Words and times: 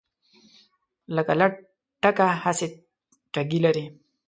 لکه 1.15 1.33
لټکه 1.39 2.27
هسې 2.43 2.67
ټګي 3.33 3.59
لري 3.65 3.85